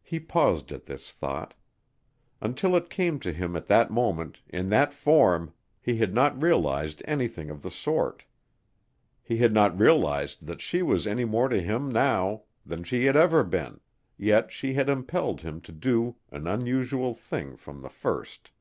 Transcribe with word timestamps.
He 0.00 0.18
paused 0.18 0.72
at 0.72 0.86
this 0.86 1.12
thought. 1.12 1.52
Until 2.40 2.74
it 2.74 2.88
came 2.88 3.20
to 3.20 3.30
him 3.30 3.54
at 3.54 3.66
that 3.66 3.90
moment, 3.90 4.40
in 4.48 4.70
that 4.70 4.94
form, 4.94 5.52
he 5.82 5.96
had 5.98 6.14
not 6.14 6.40
realized 6.40 7.02
anything 7.04 7.50
of 7.50 7.60
the 7.60 7.70
sort. 7.70 8.24
He 9.22 9.36
had 9.36 9.52
not 9.52 9.78
realized 9.78 10.46
that 10.46 10.62
she 10.62 10.80
was 10.80 11.06
any 11.06 11.26
more 11.26 11.50
to 11.50 11.60
him 11.60 11.90
now 11.90 12.44
than 12.64 12.84
she 12.84 13.04
had 13.04 13.16
ever 13.16 13.44
been 13.44 13.80
yet 14.16 14.50
she 14.50 14.72
had 14.72 14.88
impelled 14.88 15.42
him 15.42 15.60
to 15.60 15.72
do 15.72 16.16
an 16.30 16.46
unusual 16.46 17.12
thing 17.12 17.54
from 17.54 17.82
the 17.82 17.90
first. 17.90 18.52